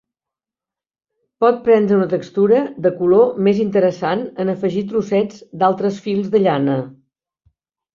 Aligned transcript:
Pot 1.45 1.59
prendre 1.67 1.99
una 1.99 2.07
textura 2.15 2.63
de 2.87 2.93
color 3.03 3.29
més 3.51 3.63
interessant 3.69 4.27
en 4.47 4.57
afegir 4.57 4.87
trossets 4.93 5.49
d'altres 5.63 6.05
fils 6.09 6.37
de 6.37 6.47
llana. 6.47 6.85